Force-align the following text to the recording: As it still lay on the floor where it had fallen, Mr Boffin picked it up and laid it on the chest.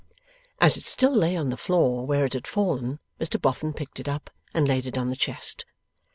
As 0.59 0.77
it 0.77 0.87
still 0.87 1.15
lay 1.15 1.35
on 1.35 1.51
the 1.51 1.55
floor 1.57 2.07
where 2.07 2.25
it 2.25 2.33
had 2.33 2.47
fallen, 2.47 2.97
Mr 3.19 3.39
Boffin 3.39 3.71
picked 3.71 3.99
it 3.99 4.07
up 4.07 4.31
and 4.51 4.67
laid 4.67 4.87
it 4.87 4.97
on 4.97 5.09
the 5.09 5.15
chest. 5.15 5.63